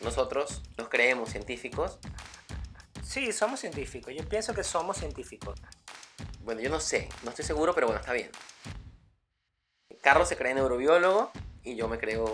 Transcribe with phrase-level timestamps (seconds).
[0.00, 1.98] nosotros nos creemos científicos.
[3.02, 4.14] Sí, somos científicos.
[4.14, 5.60] Yo pienso que somos científicos.
[6.40, 8.30] Bueno, yo no sé, no estoy seguro, pero bueno, está bien.
[10.00, 11.30] Carlos se cree neurobiólogo
[11.62, 12.32] y yo me creo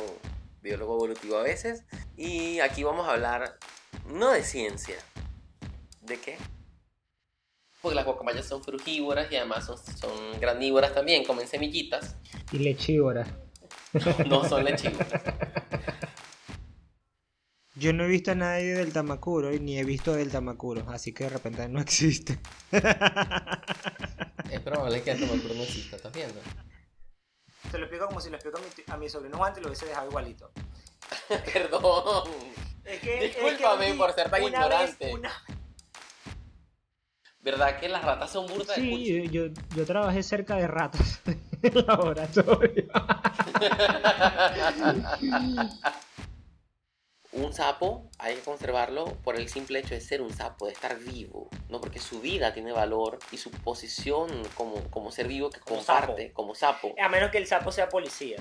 [0.63, 1.85] biólogo evolutivo a veces.
[2.17, 3.59] Y aquí vamos a hablar
[4.07, 4.97] no de ciencia.
[6.03, 6.37] ¿De qué?
[7.83, 12.17] Porque las guacamayas son frugívoras y además son, son granívoras también, comen semillitas.
[12.53, 13.29] Y lechívoras.
[14.29, 15.09] No son lechívoras.
[17.79, 21.13] Yo no he visto a nadie del Tamacuro y ni he visto del Tamacuro, así
[21.13, 22.39] que de repente no existe.
[24.51, 26.41] Es probable que el Tamacuro no exista, ¿estás viendo?
[27.71, 29.67] Te lo explico como si lo explico a mi, a mi sobrino Juan y lo
[29.67, 30.51] hubiese dejado igualito.
[31.53, 32.29] Perdón.
[32.85, 35.15] Es que, Discúlpame por ser tan una vez- ignorante.
[35.15, 35.33] una-
[37.41, 38.83] ¿Verdad que las ratas son burdas de?
[38.83, 42.89] Sí, yo, yo, yo trabajé cerca de ratas en el laboratorio.
[47.37, 50.97] Un sapo hay que conservarlo por el simple hecho de ser un sapo, de estar
[50.99, 55.61] vivo, no porque su vida tiene valor y su posición como, como ser vivo que
[55.61, 56.35] Como comparte, sapo.
[56.35, 56.95] como sapo.
[56.99, 58.39] A menos que el sapo sea policía.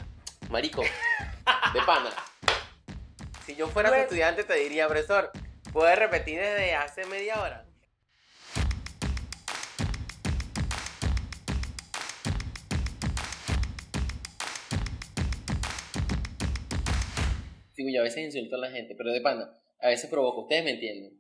[0.50, 0.82] Marico,
[1.74, 2.10] de pana.
[3.46, 5.30] Si yo fuera Pues- tu estudiante te diría, profesor,
[5.74, 7.66] ¿puedes repetir desde hace media hora?
[17.94, 20.72] Yo a veces insulto a la gente, pero de pana, a veces provoco, ustedes me
[20.72, 21.14] entienden.